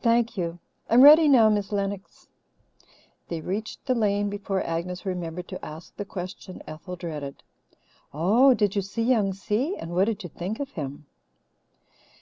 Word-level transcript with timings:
Thank 0.00 0.38
you. 0.38 0.58
I'm 0.88 1.02
ready 1.02 1.28
now, 1.28 1.50
Miss 1.50 1.70
Lennox." 1.70 2.28
They 3.28 3.42
reached 3.42 3.84
the 3.84 3.94
lane 3.94 4.30
before 4.30 4.62
Agnes 4.64 5.04
remembered 5.04 5.48
to 5.48 5.62
ask 5.62 5.94
the 5.96 6.06
question 6.06 6.62
Ethel 6.66 6.96
dreaded. 6.96 7.42
"Oh, 8.14 8.54
did 8.54 8.74
you 8.74 8.80
see 8.80 9.02
Young 9.02 9.34
Si? 9.34 9.76
And 9.76 9.90
what 9.94 10.06
do 10.06 10.16
you 10.18 10.30
think 10.30 10.60
of 10.60 10.70
him?" 10.70 11.04